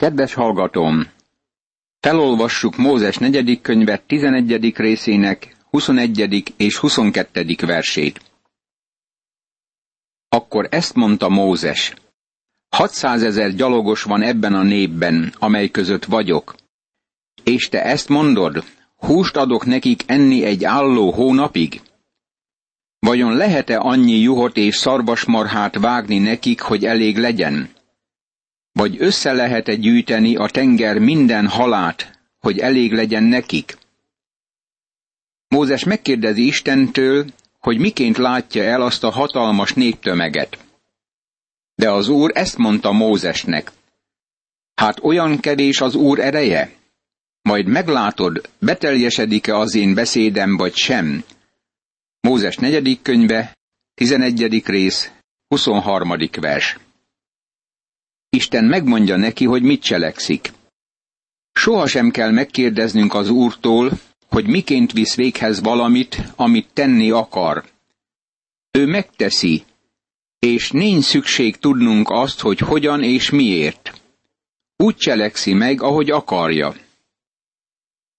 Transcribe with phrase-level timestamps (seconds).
[0.00, 1.06] Kedves hallgatóm!
[2.00, 4.76] Felolvassuk Mózes negyedik könyvet 11.
[4.76, 6.54] részének 21.
[6.56, 7.44] és 22.
[7.66, 8.20] versét.
[10.28, 11.94] Akkor ezt mondta Mózes.
[12.68, 16.54] 600 ezer gyalogos van ebben a népben, amely között vagyok.
[17.44, 18.64] És te ezt mondod,
[18.96, 21.80] húst adok nekik enni egy álló hónapig?
[22.98, 27.78] Vajon lehet-e annyi juhot és szarvasmarhát vágni nekik, hogy elég legyen?
[28.72, 33.78] Vagy össze lehet-e gyűjteni a tenger minden halát, hogy elég legyen nekik?
[35.48, 37.26] Mózes megkérdezi Istentől,
[37.58, 40.58] hogy miként látja el azt a hatalmas néptömeget.
[41.74, 43.72] De az Úr ezt mondta Mózesnek.
[44.74, 46.72] Hát olyan kevés az Úr ereje?
[47.42, 51.24] Majd meglátod, beteljesedik-e az én beszédem, vagy sem.
[52.20, 53.56] Mózes negyedik könyve,
[53.94, 54.62] 11.
[54.66, 55.10] rész,
[55.48, 56.12] 23.
[56.40, 56.78] vers.
[58.30, 60.52] Isten megmondja neki, hogy mit cselekszik.
[61.52, 67.64] Soha sem kell megkérdeznünk az Úrtól, hogy miként visz véghez valamit, amit tenni akar.
[68.70, 69.64] Ő megteszi,
[70.38, 74.00] és nincs szükség tudnunk azt, hogy hogyan és miért.
[74.76, 76.74] Úgy cselekszi meg, ahogy akarja.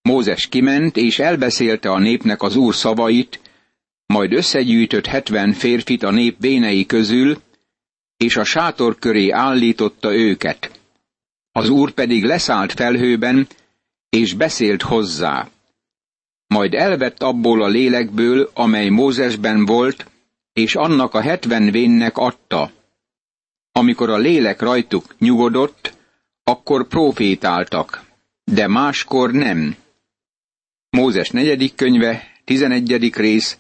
[0.02, 3.40] Mózes kiment, és elbeszélte a népnek az úr szavait,
[4.06, 7.42] majd összegyűjtött hetven férfit a nép vénei közül,
[8.22, 10.80] és a sátor köré állította őket.
[11.52, 13.48] Az úr pedig leszállt felhőben,
[14.10, 15.50] és beszélt hozzá.
[16.48, 20.06] Majd elvett abból a lélekből, amely Mózesben volt,
[20.54, 22.72] és annak a hetven vénnek adta.
[23.72, 25.98] Amikor a lélek rajtuk nyugodott,
[26.44, 28.06] akkor profétáltak,
[28.44, 29.76] de máskor nem.
[30.90, 33.58] Mózes negyedik könyve, tizenegyedik rész,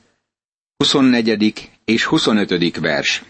[0.77, 1.69] 24.
[1.85, 2.79] és 25.
[2.79, 3.23] vers.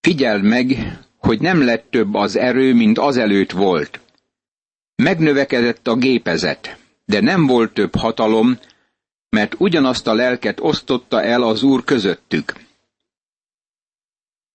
[0.00, 4.00] Figyeld meg, hogy nem lett több az erő, mint azelőtt volt.
[4.96, 8.58] Megnövekedett a gépezet, de nem volt több hatalom,
[9.28, 12.52] mert ugyanazt a lelket osztotta el az Úr közöttük.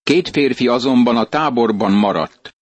[0.04, 2.56] Két férfi azonban a táborban maradt.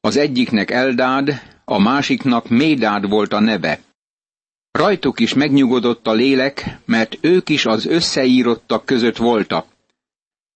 [0.00, 3.80] Az egyiknek Eldád, a másiknak Médád volt a neve.
[4.70, 9.66] Rajtuk is megnyugodott a lélek, mert ők is az összeírottak között voltak.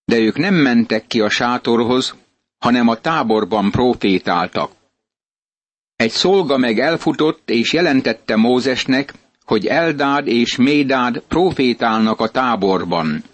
[0.04, 2.14] De ők nem mentek ki a sátorhoz,
[2.58, 4.72] hanem a táborban profétáltak.
[5.96, 13.24] Egy szolga meg elfutott és jelentette Mózesnek, hogy Eldád és Médád profétálnak a táborban.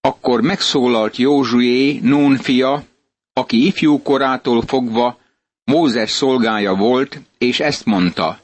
[0.00, 2.84] Akkor megszólalt Józsué, Nún fia,
[3.32, 5.18] aki ifjú korától fogva
[5.64, 8.40] Mózes szolgája volt, és ezt mondta.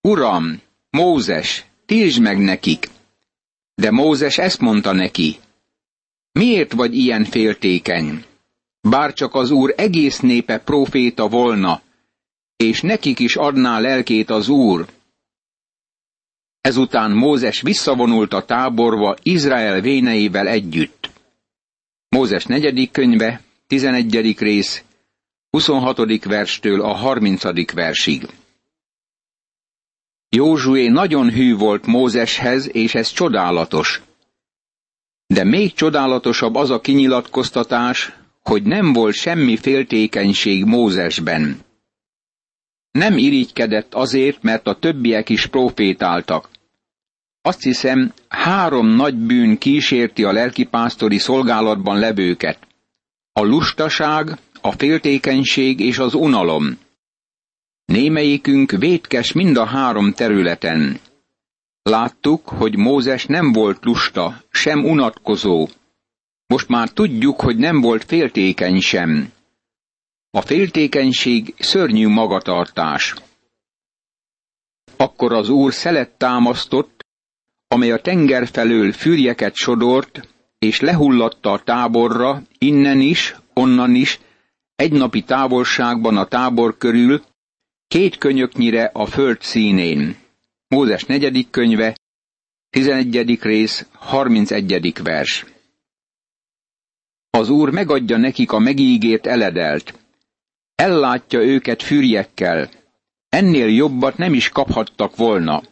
[0.00, 0.60] Uram,
[0.90, 2.88] Mózes, tiltsd meg nekik!
[3.74, 5.38] De Mózes ezt mondta neki.
[6.32, 8.24] Miért vagy ilyen féltékeny?
[8.80, 11.82] Bár csak az Úr egész népe proféta volna,
[12.56, 14.86] és nekik is adná lelkét az Úr.
[16.60, 21.10] Ezután Mózes visszavonult a táborba Izrael véneivel együtt.
[22.08, 24.38] Mózes negyedik könyve, 11.
[24.38, 24.84] rész,
[25.50, 26.24] 26.
[26.24, 27.72] verstől a 30.
[27.72, 28.28] versig.
[30.28, 34.02] Józsué nagyon hű volt Mózeshez, és ez csodálatos.
[35.32, 38.12] De még csodálatosabb az a kinyilatkoztatás,
[38.42, 41.60] hogy nem volt semmi féltékenység Mózesben.
[42.90, 46.48] Nem irigykedett azért, mert a többiek is profétáltak.
[47.42, 52.58] Azt hiszem, három nagy bűn kísérti a lelkipásztori szolgálatban levőket.
[53.32, 56.78] A lustaság, a féltékenység és az unalom.
[57.84, 61.00] Némelyikünk vétkes mind a három területen.
[61.82, 65.68] Láttuk, hogy Mózes nem volt lusta, sem unatkozó.
[66.46, 69.32] Most már tudjuk, hogy nem volt féltékeny sem.
[70.30, 73.14] A féltékenység szörnyű magatartás.
[74.96, 77.04] Akkor az úr szelet támasztott,
[77.68, 80.28] amely a tenger felől fürjeket sodort,
[80.58, 84.20] és lehullatta a táborra, innen is, onnan is,
[84.74, 87.22] egy napi távolságban a tábor körül,
[87.86, 90.21] két könyöknyire a föld színén.
[90.72, 91.96] Mózes negyedik könyve,
[92.70, 93.42] 11.
[93.42, 95.02] rész, 31.
[95.02, 95.46] vers.
[97.30, 99.98] Az Úr megadja nekik a megígért eledelt.
[100.74, 102.70] Ellátja őket fürjekkel.
[103.28, 105.62] Ennél jobbat nem is kaphattak volna.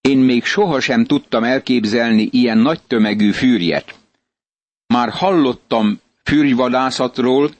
[0.00, 3.98] Én még sohasem tudtam elképzelni ilyen nagy tömegű fűrjet.
[4.86, 7.54] Már hallottam fűrjvadászatról,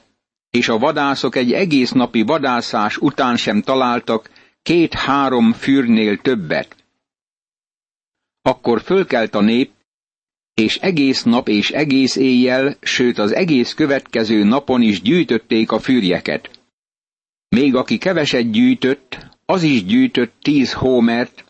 [0.49, 4.29] és a vadászok egy egész napi vadászás után sem találtak
[4.65, 6.75] két-három fűrnél többet.
[8.41, 9.71] Akkor fölkelt a nép,
[10.53, 16.59] és egész nap és egész éjjel, sőt az egész következő napon is gyűjtötték a fűrjeket.
[17.47, 21.45] Még aki keveset gyűjtött, az is gyűjtött tíz hómert,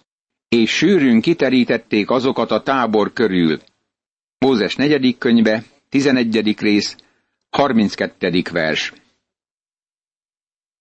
[0.47, 3.61] és sűrűn kiterítették azokat a tábor körül.
[4.37, 6.95] Mózes negyedik könyve, tizenegyedik rész,
[7.49, 8.41] 32.
[8.51, 8.93] vers.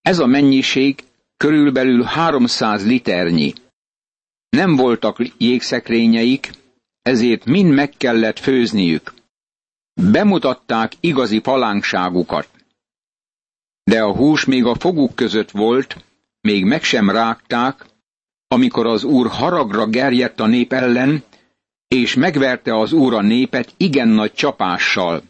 [0.01, 1.05] Ez a mennyiség
[1.37, 3.53] körülbelül 300 liternyi.
[4.49, 6.51] Nem voltak jégszekrényeik,
[7.03, 9.15] ezért mind meg kellett főzniük.
[10.11, 12.49] Bemutatták igazi palánkságukat.
[13.83, 16.05] De a hús még a foguk között volt,
[16.41, 17.87] még meg sem rágták,
[18.49, 21.23] amikor az úr haragra gerjedt a nép ellen,
[21.89, 25.23] és megverte az úr a népet igen nagy csapással.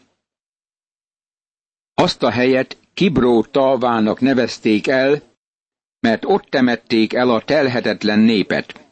[1.93, 5.21] Azt a helyet Kibró talvának nevezték el,
[6.05, 8.85] mert ott temették el a telhetetlen népet.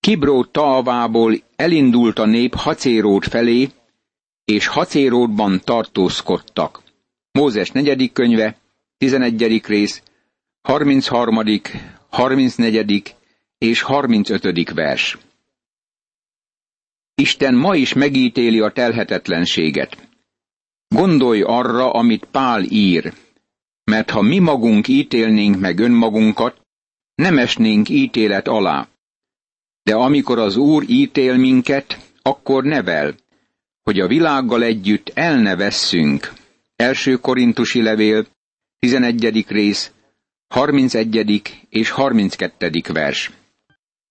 [0.00, 3.68] Kibró talvából elindult a nép Hacérót felé,
[4.44, 6.82] és Hacérótban tartózkodtak.
[7.32, 8.56] Mózes negyedik könyve,
[8.98, 9.66] 11.
[9.66, 10.02] rész,
[10.62, 11.42] 33.,
[12.10, 13.14] 34.
[13.58, 14.72] és 35.
[14.74, 15.18] vers.
[17.14, 20.08] Isten ma is megítéli a telhetetlenséget.
[20.88, 23.12] Gondolj arra, amit Pál ír,
[23.84, 26.60] mert ha mi magunk ítélnénk meg önmagunkat,
[27.14, 28.88] nem esnénk ítélet alá.
[29.82, 33.14] De amikor az Úr ítél minket, akkor nevel,
[33.82, 36.32] hogy a világgal együtt el ne vesszünk.
[36.76, 38.26] Első korintusi levél,
[38.78, 39.44] 11.
[39.48, 39.92] rész,
[40.48, 41.42] 31.
[41.68, 42.70] és 32.
[42.92, 43.30] vers.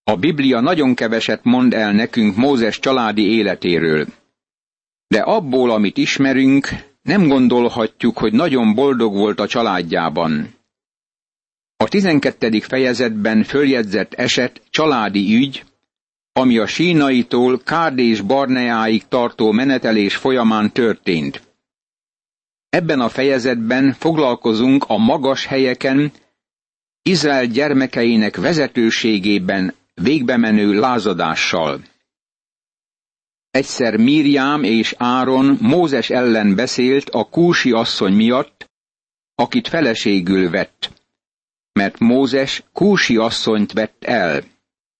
[0.04, 4.06] A Biblia nagyon keveset mond el nekünk Mózes családi életéről.
[5.06, 6.68] De abból, amit ismerünk,
[7.04, 10.54] nem gondolhatjuk, hogy nagyon boldog volt a családjában.
[11.76, 12.60] A 12.
[12.60, 15.64] fejezetben följegyzett eset családi ügy,
[16.32, 21.42] ami a sínaitól Kárdés Barneáig tartó menetelés folyamán történt.
[22.68, 26.12] Ebben a fejezetben foglalkozunk a magas helyeken,
[27.02, 31.80] Izrael gyermekeinek vezetőségében végbemenő lázadással.
[33.54, 38.70] Egyszer Mírjám és Áron Mózes ellen beszélt a kúsi asszony miatt,
[39.34, 40.92] akit feleségül vett,
[41.72, 44.42] mert Mózes kúsi asszonyt vett el.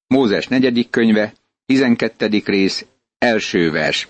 [0.07, 1.35] Mózes negyedik könyve,
[1.67, 2.43] 12.
[2.45, 2.87] rész,
[3.19, 4.09] első vers.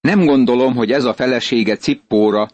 [0.00, 2.50] Nem gondolom, hogy ez a felesége Cippóra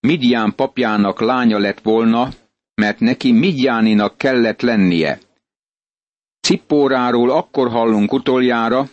[0.00, 2.28] Midján papjának lánya lett volna,
[2.74, 5.20] mert neki Midjáninak kellett lennie.
[6.40, 8.88] Cippóráról akkor hallunk utoljára,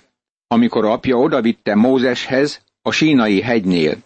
[0.54, 3.98] amikor apja odavitte Mózeshez a sínai hegynél.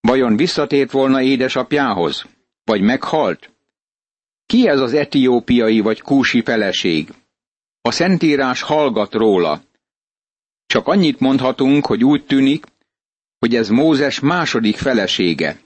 [0.00, 2.24] Vajon visszatért volna édesapjához?
[2.64, 3.50] Vagy meghalt?
[4.46, 7.12] Ki ez az etiópiai vagy kúsi feleség?
[7.80, 9.62] A Szentírás hallgat róla.
[10.66, 12.66] Csak annyit mondhatunk, hogy úgy tűnik,
[13.38, 15.60] hogy ez Mózes második felesége.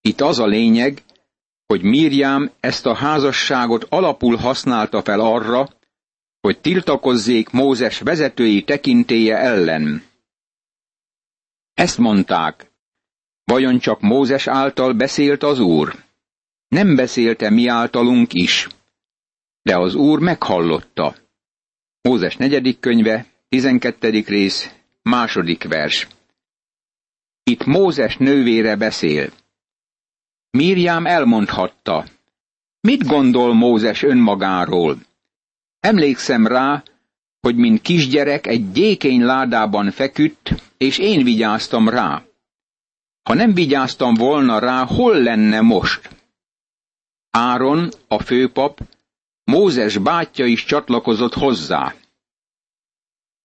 [0.00, 1.02] Itt az a lényeg,
[1.66, 5.68] hogy Mírjám ezt a házasságot alapul használta fel arra,
[6.44, 10.02] hogy tiltakozzék Mózes vezetői tekintéje ellen.
[11.74, 12.70] Ezt mondták,
[13.44, 15.94] vajon csak Mózes által beszélt az Úr?
[16.68, 18.68] Nem beszélte mi általunk is.
[19.62, 21.16] De az Úr meghallotta.
[22.00, 26.08] Mózes negyedik könyve, tizenkettedik rész, második vers.
[27.42, 29.32] Itt Mózes nővére beszél.
[30.50, 32.06] Mírjám elmondhatta.
[32.80, 34.98] Mit gondol Mózes önmagáról?
[35.84, 36.82] Emlékszem rá,
[37.40, 42.24] hogy mint kisgyerek egy gyékény ládában feküdt, és én vigyáztam rá.
[43.22, 46.10] Ha nem vigyáztam volna rá, hol lenne most?
[47.30, 48.80] Áron, a főpap,
[49.44, 51.94] Mózes bátyja is csatlakozott hozzá.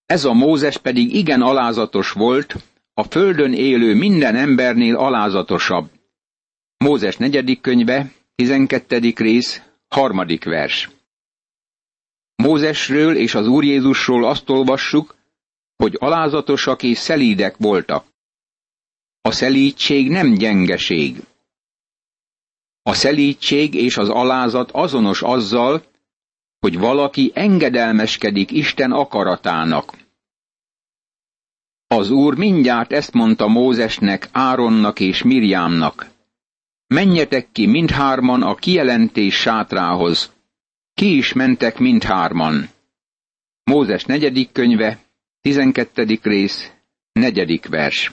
[0.06, 2.56] Ez a Mózes pedig igen alázatos volt,
[2.94, 5.90] a földön élő minden embernél alázatosabb.
[6.78, 9.14] Mózes negyedik könyve, 12.
[9.16, 10.90] rész, harmadik vers.
[12.44, 15.16] Mózesről és az Úr Jézusról azt olvassuk,
[15.76, 18.06] hogy alázatosak és szelídek voltak.
[19.22, 21.24] A szelídség nem gyengeség.
[22.82, 25.84] A szelídség és az alázat azonos azzal,
[26.60, 29.98] hogy valaki engedelmeskedik Isten akaratának.
[31.88, 36.10] Az Úr mindjárt ezt mondta Mózesnek, Áronnak és Mirjámnak.
[36.88, 40.38] Menjetek ki mindhárman a kijelentés sátrához.
[41.00, 42.70] Ki is mentek mindhárman.
[43.64, 45.00] Mózes negyedik könyve,
[45.42, 46.72] tizenkettedik rész,
[47.12, 48.12] negyedik vers.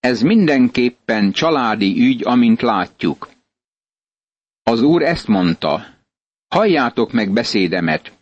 [0.00, 3.30] Ez mindenképpen családi ügy, amint látjuk.
[4.62, 5.86] Az úr ezt mondta,
[6.48, 8.12] halljátok meg beszédemet.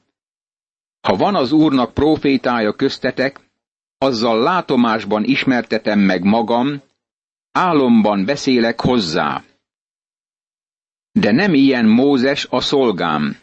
[1.01, 3.41] Ha van az úrnak profétája köztetek,
[3.99, 6.83] azzal látomásban ismertetem meg magam,
[7.53, 9.45] álomban beszélek hozzá.
[11.21, 13.37] De nem ilyen Mózes a szolgám.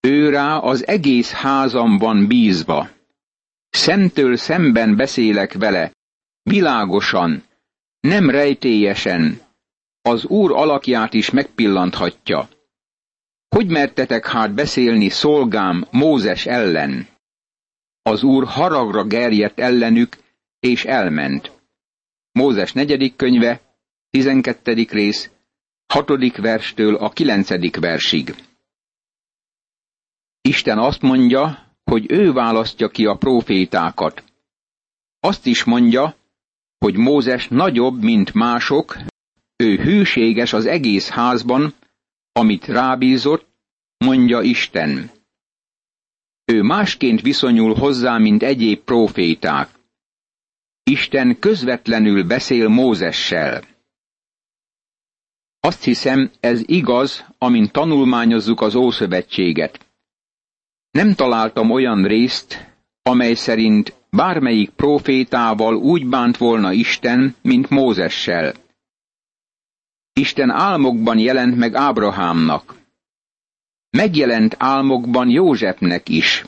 [0.00, 2.88] Ő rá az egész házam van bízva.
[3.70, 5.92] Szemtől szemben beszélek vele,
[6.42, 7.44] világosan,
[8.00, 9.40] nem rejtélyesen,
[10.02, 12.48] az Úr alakját is megpillanthatja.
[13.48, 17.08] Hogy mertetek hát beszélni szolgám Mózes ellen?
[18.02, 20.16] Az Úr haragra gerjedt ellenük,
[20.60, 21.52] és elment.
[22.32, 23.60] Mózes negyedik könyve,
[24.10, 25.30] tizenkettedik rész,
[25.92, 28.34] hatodik verstől a kilencedik versig.
[30.40, 34.24] Isten azt mondja, hogy ő választja ki a profétákat.
[35.20, 36.16] Azt is mondja,
[36.78, 38.96] hogy Mózes nagyobb, mint mások,
[39.56, 41.74] ő hűséges az egész házban,
[42.32, 43.46] amit rábízott,
[43.96, 45.10] mondja Isten.
[46.44, 49.68] Ő másként viszonyul hozzá, mint egyéb proféták.
[50.82, 53.71] Isten közvetlenül beszél Mózessel.
[55.64, 59.86] Azt hiszem, ez igaz, amint tanulmányozzuk az Ószövetséget.
[60.90, 68.54] Nem találtam olyan részt, amely szerint bármelyik profétával úgy bánt volna Isten, mint Mózessel.
[70.12, 72.74] Isten álmokban jelent meg Ábrahámnak.
[73.90, 76.44] Megjelent álmokban Józsefnek is.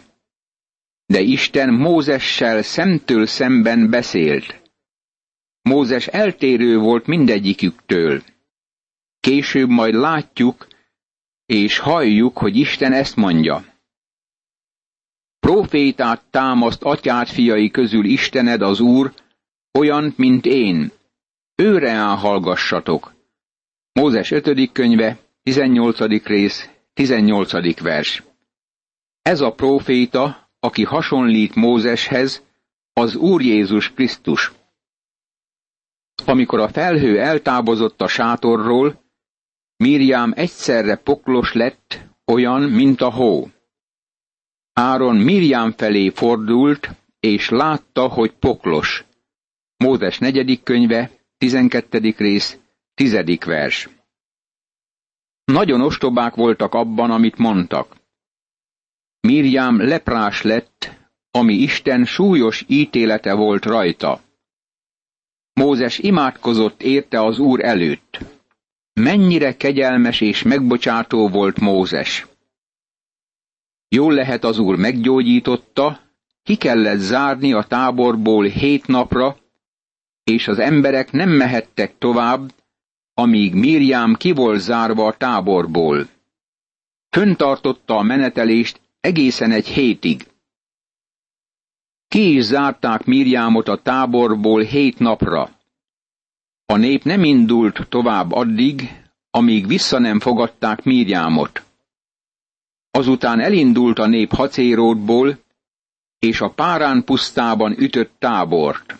[1.06, 4.60] De Isten Mózessel szemtől szemben beszélt.
[5.62, 8.22] Mózes eltérő volt mindegyiküktől.
[9.24, 10.66] Később majd látjuk
[11.46, 13.64] és halljuk, hogy Isten ezt mondja.
[15.40, 19.14] Profétát támaszt atyát fiai közül Istened az Úr,
[19.78, 20.92] olyan, mint én.
[21.54, 23.14] Őre hallgassatok.
[23.92, 24.72] Mózes 5.
[24.72, 26.26] könyve, 18.
[26.26, 27.80] rész, 18.
[27.80, 28.22] vers.
[29.22, 32.42] Ez a proféta, aki hasonlít Mózeshez,
[32.92, 34.52] az Úr Jézus Krisztus.
[36.24, 39.02] Amikor a felhő eltávozott a sátorról,
[39.76, 43.48] Miriam egyszerre poklos lett, olyan, mint a hó.
[44.72, 46.90] Áron Miriam felé fordult,
[47.20, 49.04] és látta, hogy poklos.
[49.76, 52.58] Mózes negyedik könyve, tizenkettedik rész,
[52.94, 53.88] tizedik vers.
[55.44, 57.96] Nagyon ostobák voltak abban, amit mondtak.
[59.20, 60.90] Miriam leprás lett,
[61.30, 64.20] ami Isten súlyos ítélete volt rajta.
[65.52, 68.33] Mózes imádkozott érte az Úr előtt.
[69.00, 72.26] Mennyire kegyelmes és megbocsátó volt Mózes.
[73.88, 76.00] Jól lehet az úr meggyógyította,
[76.42, 79.36] ki kellett zárni a táborból hét napra,
[80.24, 82.54] és az emberek nem mehettek tovább,
[83.14, 86.08] amíg Miriam ki volt zárva a táborból.
[87.10, 90.26] Föntartotta a menetelést egészen egy hétig.
[92.08, 95.53] Ki is zárták Miriamot a táborból hét napra.
[96.66, 101.62] A nép nem indult tovább addig, amíg vissza nem fogadták Miriamot.
[102.90, 105.38] Azután elindult a nép Hacérótból,
[106.18, 108.98] és a Párán pusztában ütött tábort.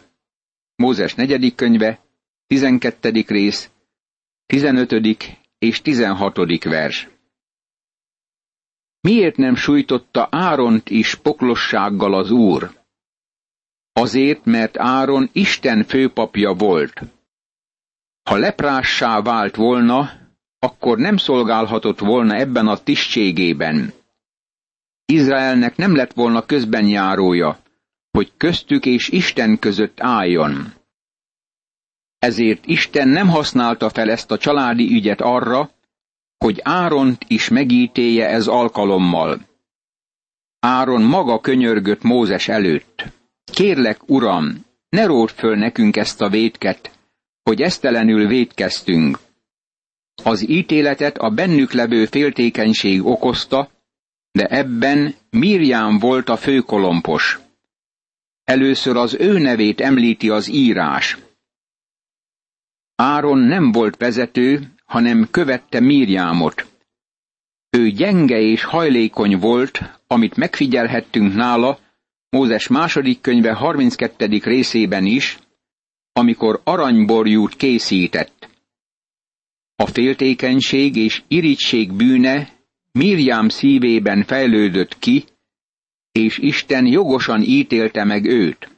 [0.76, 1.98] Mózes negyedik könyve,
[2.46, 3.24] 12.
[3.26, 3.70] rész,
[4.46, 4.92] 15.
[5.58, 6.64] és 16.
[6.64, 7.08] vers.
[9.00, 12.82] Miért nem sújtotta Áront is poklossággal az Úr?
[13.92, 17.13] Azért, mert Áron Isten főpapja volt.
[18.30, 20.10] Ha leprássá vált volna,
[20.58, 23.92] akkor nem szolgálhatott volna ebben a tisztségében.
[25.06, 27.58] Izraelnek nem lett volna közben járója,
[28.10, 30.72] hogy köztük és Isten között álljon.
[32.18, 35.70] Ezért Isten nem használta fel ezt a családi ügyet arra,
[36.38, 39.40] hogy Áront is megítélje ez alkalommal.
[40.60, 43.04] Áron maga könyörgött Mózes előtt.
[43.52, 46.93] Kérlek, uram, ne ród föl nekünk ezt a vétket,
[47.44, 49.18] hogy esztelenül vétkeztünk.
[50.24, 53.70] Az ítéletet a bennük levő féltékenység okozta,
[54.32, 57.38] de ebben Mirjám volt a főkolompos.
[58.44, 61.18] Először az ő nevét említi az írás.
[62.94, 66.66] Áron nem volt vezető, hanem követte Mirjámot.
[67.70, 71.78] Ő gyenge és hajlékony volt, amit megfigyelhettünk nála
[72.28, 74.26] Mózes második könyve 32.
[74.42, 75.38] részében is,
[76.16, 78.48] amikor aranyborjút készített.
[79.76, 82.52] A féltékenység és irigység bűne
[82.92, 85.24] Mirjám szívében fejlődött ki,
[86.12, 88.70] és Isten jogosan ítélte meg őt.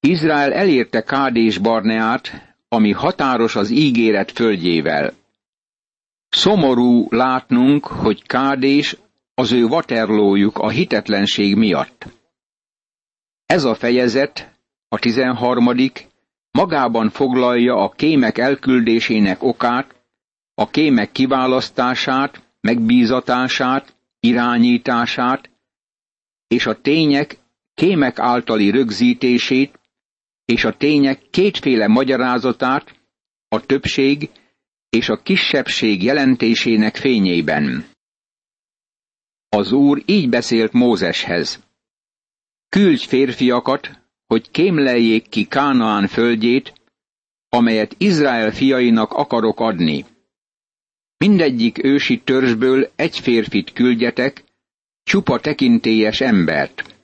[0.00, 5.12] Izrael elérte Kádés Barneát, ami határos az ígéret földjével.
[6.28, 8.96] Szomorú látnunk, hogy Kádés
[9.34, 12.06] az ő vaterlójuk a hitetlenség miatt.
[13.46, 14.53] Ez a fejezet,
[14.94, 16.06] a tizenharmadik,
[16.50, 19.94] magában foglalja a kémek elküldésének okát,
[20.54, 25.50] a kémek kiválasztását, megbízatását, irányítását,
[26.46, 27.38] és a tények
[27.74, 29.80] kémek általi rögzítését,
[30.44, 33.00] és a tények kétféle magyarázatát,
[33.48, 34.30] a többség
[34.90, 37.84] és a kisebbség jelentésének fényében.
[39.48, 41.62] Az Úr így beszélt Mózeshez.
[42.68, 46.72] Küldj férfiakat, hogy kémleljék ki Kánaán földjét,
[47.48, 50.04] amelyet Izrael fiainak akarok adni.
[51.16, 54.44] Mindegyik ősi törzsből egy férfit küldjetek,
[55.02, 56.94] csupa tekintélyes embert.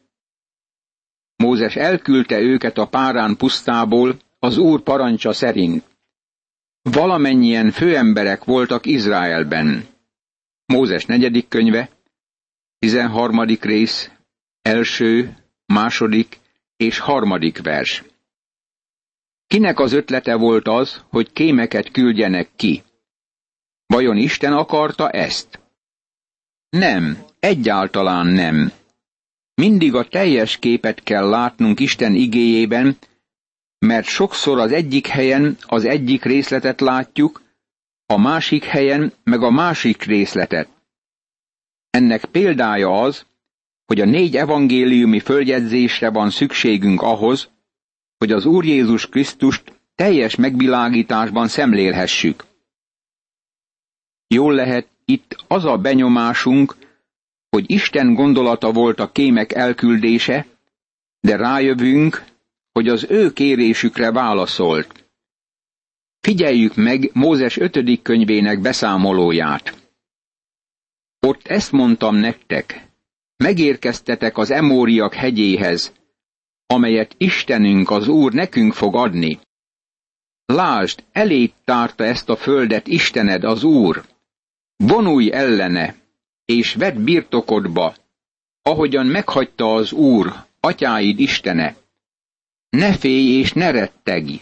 [1.36, 5.84] Mózes elküldte őket a párán pusztából az úr parancsa szerint.
[6.82, 9.86] Valamennyien főemberek voltak Izraelben.
[10.66, 11.90] Mózes negyedik könyve,
[12.78, 13.44] 13.
[13.60, 14.10] rész,
[14.62, 15.36] első,
[15.66, 16.39] második
[16.80, 18.02] és harmadik vers.
[19.46, 22.82] Kinek az ötlete volt az, hogy kémeket küldjenek ki?
[23.86, 25.60] Vajon Isten akarta ezt?
[26.70, 28.72] Nem, egyáltalán nem.
[29.54, 32.96] Mindig a teljes képet kell látnunk Isten igéjében,
[33.78, 37.42] mert sokszor az egyik helyen az egyik részletet látjuk,
[38.06, 40.68] a másik helyen meg a másik részletet.
[41.90, 43.26] Ennek példája az,
[43.90, 47.50] hogy a négy evangéliumi följegyzésre van szükségünk ahhoz,
[48.18, 52.44] hogy az Úr Jézus Krisztust teljes megvilágításban szemlélhessük.
[54.26, 56.76] Jól lehet, itt az a benyomásunk,
[57.48, 60.46] hogy Isten gondolata volt a kémek elküldése,
[61.20, 62.24] de rájövünk,
[62.72, 65.10] hogy az ő kérésükre válaszolt.
[66.20, 69.90] Figyeljük meg Mózes ötödik könyvének beszámolóját.
[71.20, 72.88] Ott ezt mondtam nektek,
[73.42, 75.92] megérkeztetek az Emóriak hegyéhez,
[76.66, 79.38] amelyet Istenünk az Úr nekünk fog adni.
[80.46, 84.04] Lásd, elét tárta ezt a földet Istened az Úr.
[84.76, 85.94] Vonulj ellene,
[86.44, 87.94] és vedd birtokodba,
[88.62, 91.76] ahogyan meghagyta az Úr, atyáid Istene.
[92.70, 94.40] Ne félj és ne rettegj.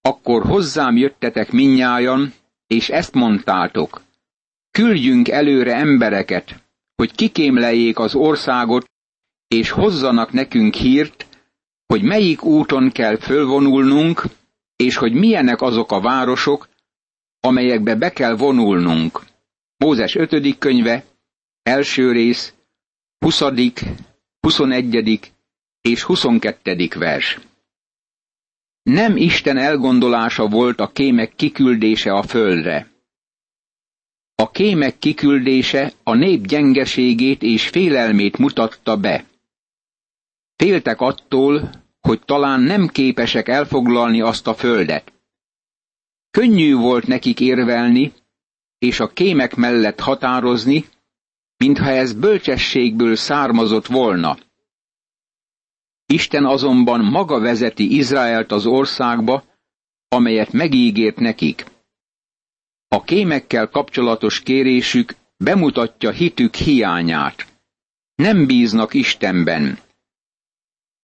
[0.00, 2.34] Akkor hozzám jöttetek minnyájan,
[2.66, 4.02] és ezt mondtátok.
[4.70, 6.63] Küldjünk előre embereket,
[6.96, 8.90] hogy kikémleljék az országot,
[9.48, 11.26] és hozzanak nekünk hírt,
[11.86, 14.22] hogy melyik úton kell fölvonulnunk,
[14.76, 16.68] és hogy milyenek azok a városok,
[17.40, 19.20] amelyekbe be kell vonulnunk.
[19.76, 20.58] Mózes 5.
[20.58, 21.04] könyve,
[21.62, 22.54] első rész,
[23.18, 23.42] 20.,
[24.40, 25.20] 21.
[25.80, 26.88] és 22.
[26.94, 27.38] vers.
[28.82, 32.93] Nem Isten elgondolása volt a kémek kiküldése a földre.
[34.36, 39.24] A kémek kiküldése a nép gyengeségét és félelmét mutatta be.
[40.56, 41.70] Féltek attól,
[42.00, 45.12] hogy talán nem képesek elfoglalni azt a földet.
[46.30, 48.12] Könnyű volt nekik érvelni,
[48.78, 50.84] és a kémek mellett határozni,
[51.56, 54.36] mintha ez bölcsességből származott volna.
[56.06, 59.44] Isten azonban maga vezeti Izraelt az országba,
[60.08, 61.64] amelyet megígért nekik.
[62.94, 67.46] A kémekkel kapcsolatos kérésük bemutatja hitük hiányát.
[68.14, 69.78] Nem bíznak Istenben.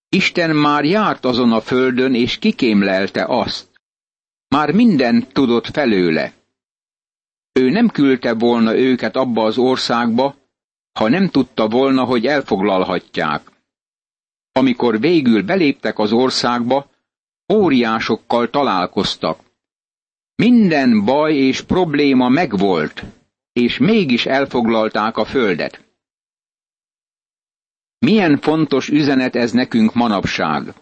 [0.08, 3.68] Isten már járt azon a földön, és kikémlelte azt.
[4.48, 6.32] Már mindent tudott felőle.
[7.52, 10.34] Ő nem küldte volna őket abba az országba,
[10.92, 13.50] ha nem tudta volna, hogy elfoglalhatják.
[14.52, 16.90] Amikor végül beléptek az országba,
[17.52, 19.49] óriásokkal találkoztak.
[20.40, 23.04] Minden baj és probléma megvolt,
[23.52, 25.84] és mégis elfoglalták a földet.
[27.98, 30.74] Milyen fontos üzenet ez nekünk manapság.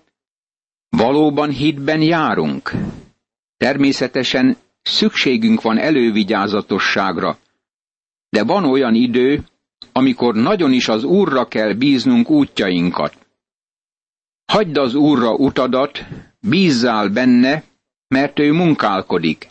[0.88, 2.72] Valóban hitben járunk.
[3.56, 7.38] Természetesen szükségünk van elővigyázatosságra,
[8.28, 9.44] de van olyan idő,
[9.92, 13.26] amikor nagyon is az Úrra kell bíznunk útjainkat.
[14.52, 16.04] Hagyd az Úrra utadat,
[16.40, 17.62] bízzál benne,
[18.08, 19.48] mert ő munkálkodik.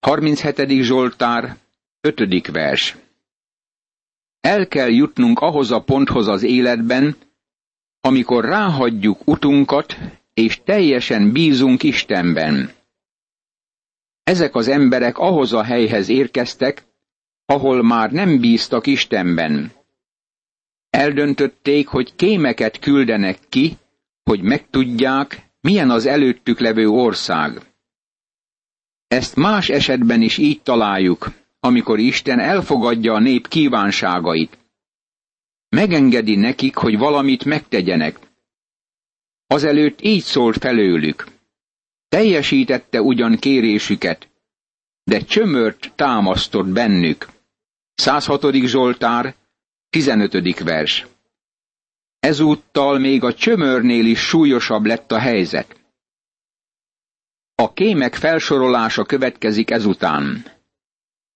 [0.00, 0.82] 37.
[0.82, 1.56] Zsoltár,
[2.00, 2.46] 5.
[2.46, 2.96] vers.
[4.40, 7.16] El kell jutnunk ahhoz a ponthoz az életben,
[8.00, 9.96] amikor ráhagyjuk utunkat,
[10.34, 12.70] és teljesen bízunk Istenben.
[14.22, 16.84] Ezek az emberek ahhoz a helyhez érkeztek,
[17.44, 19.72] ahol már nem bíztak Istenben.
[20.90, 23.76] Eldöntötték, hogy kémeket küldenek ki,
[24.22, 27.60] hogy megtudják, milyen az előttük levő ország.
[29.06, 34.58] Ezt más esetben is így találjuk, amikor Isten elfogadja a nép kívánságait.
[35.68, 38.18] Megengedi nekik, hogy valamit megtegyenek.
[39.46, 41.26] Azelőtt így szólt felőlük.
[42.08, 44.28] Teljesítette ugyan kérésüket,
[45.04, 47.26] de csömört támasztott bennük.
[47.94, 48.52] 106.
[48.54, 49.34] Zsoltár,
[49.90, 50.58] 15.
[50.60, 51.06] vers.
[52.20, 55.80] Ezúttal még a csömörnél is súlyosabb lett a helyzet.
[57.54, 60.44] A kémek felsorolása következik ezután.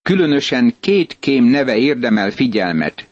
[0.01, 3.09] Különösen két kém neve érdemel figyelmet.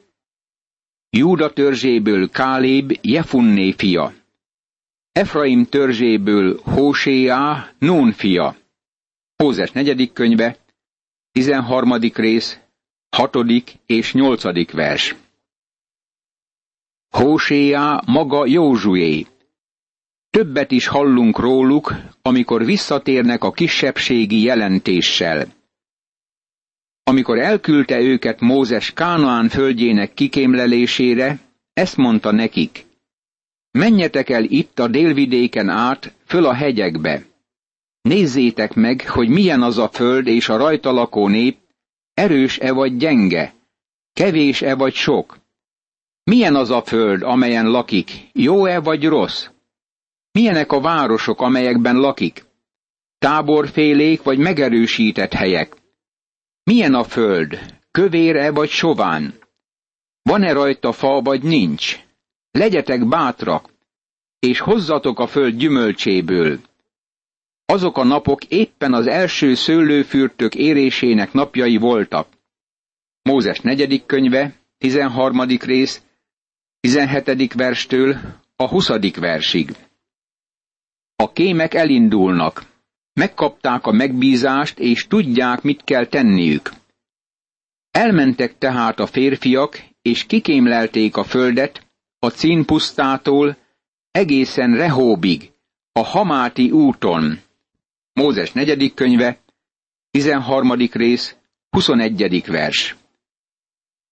[1.10, 4.14] Júda törzséből Káléb Jefunné fia.
[5.12, 8.56] Efraim törzséből Hóséá Nún fia.
[9.36, 10.58] Hózes negyedik könyve,
[11.32, 11.94] 13.
[12.14, 12.60] rész,
[13.10, 13.36] 6.
[13.86, 14.72] és 8.
[14.72, 15.16] vers.
[17.10, 19.26] Hóséá maga Józsué.
[20.30, 25.48] Többet is hallunk róluk, amikor visszatérnek a kisebbségi jelentéssel.
[27.04, 31.40] Amikor elküldte őket Mózes Kánaán földjének kikémlelésére,
[31.74, 32.86] ezt mondta nekik.
[33.72, 37.26] Menjetek el itt a délvidéken át, föl a hegyekbe.
[38.02, 41.58] Nézzétek meg, hogy milyen az a föld és a rajta lakó nép,
[42.14, 43.54] erős-e vagy gyenge,
[44.14, 45.39] kevés-e vagy sok.
[46.24, 49.48] Milyen az a föld, amelyen lakik, jó-e vagy rossz?
[50.32, 52.46] Milyenek a városok, amelyekben lakik?
[53.18, 55.76] Táborfélék vagy megerősített helyek?
[56.64, 57.60] Milyen a föld,
[57.92, 59.34] kövér-e vagy sován?
[60.22, 62.00] Van-e rajta fa vagy nincs?
[62.52, 63.70] Legyetek bátrak,
[64.40, 66.60] és hozzatok a föld gyümölcséből.
[67.66, 72.28] Azok a napok éppen az első szőlőfürtök érésének napjai voltak.
[73.22, 75.42] Mózes negyedik könyve, 13.
[75.42, 76.02] rész,
[76.82, 77.54] 17.
[77.54, 78.18] verstől
[78.56, 78.90] a 20.
[79.16, 79.76] versig.
[81.16, 82.64] A kémek elindulnak,
[83.14, 86.72] megkapták a megbízást, és tudják, mit kell tenniük.
[87.92, 91.88] Elmentek tehát a férfiak, és kikémlelték a földet,
[92.20, 93.58] a cínpusztától
[94.12, 95.52] egészen Rehóbig,
[95.92, 97.40] a Hamáti úton.
[98.14, 99.40] Mózes negyedik könyve,
[100.12, 100.74] 13.
[100.92, 101.36] rész,
[101.70, 102.44] 21.
[102.48, 102.99] vers.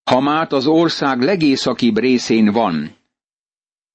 [0.08, 2.96] Hamát az ország legészakibb részén van.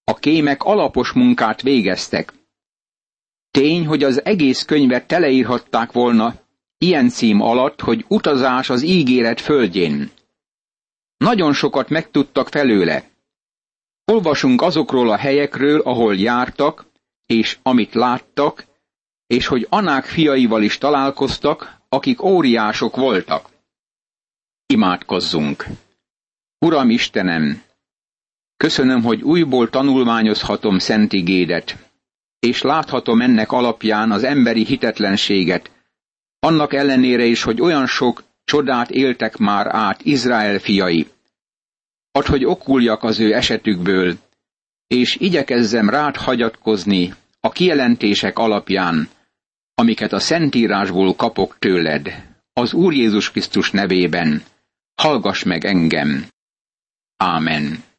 [0.05, 2.33] A kémek alapos munkát végeztek.
[3.51, 6.35] Tény, hogy az egész könyvet teleírhatták volna
[6.79, 10.11] ilyen cím alatt, hogy utazás az ígéret földjén.
[11.16, 13.11] Nagyon sokat megtudtak felőle.
[14.05, 16.87] Olvasunk azokról a helyekről, ahol jártak,
[17.27, 18.66] és amit láttak,
[19.27, 23.48] és hogy Anák fiaival is találkoztak, akik óriások voltak.
[24.66, 25.66] Imádkozzunk!
[26.62, 27.62] Uram Istenem!
[28.57, 31.77] Köszönöm, hogy újból tanulmányozhatom szent igédet,
[32.38, 35.70] és láthatom ennek alapján az emberi hitetlenséget,
[36.38, 41.07] annak ellenére is, hogy olyan sok csodát éltek már át Izrael fiai.
[42.12, 44.16] Add, hogy okuljak az ő esetükből,
[44.87, 49.09] és igyekezzem rád hagyatkozni a kijelentések alapján,
[49.75, 54.42] amiket a Szentírásból kapok tőled, az Úr Jézus Krisztus nevében.
[54.94, 56.31] Hallgass meg engem!
[57.22, 57.91] Um, Amen